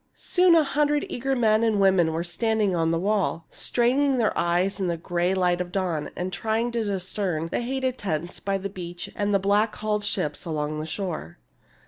Soon 0.15 0.55
a 0.55 0.63
hundred 0.63 1.05
eager 1.09 1.35
men 1.35 1.63
and 1.63 1.79
women 1.79 2.11
were 2.11 2.23
standing 2.23 2.75
on 2.75 2.89
the 2.89 2.97
wall, 2.97 3.45
straining 3.51 4.17
their 4.17 4.35
eyes 4.35 4.79
in 4.79 4.87
the 4.87 4.97
gray 4.97 5.35
light 5.35 5.61
of 5.61 5.71
dawn, 5.71 6.09
and 6.15 6.33
trying 6.33 6.71
to 6.71 6.83
discern 6.83 7.49
the 7.49 7.61
hated 7.61 7.99
tents 7.99 8.39
by 8.39 8.57
the 8.57 8.67
beach 8.67 9.11
and 9.15 9.31
the 9.31 9.37
black 9.37 9.75
hulled 9.75 10.03
ships 10.03 10.43
along 10.43 10.79
the 10.79 10.87
shore. 10.87 11.37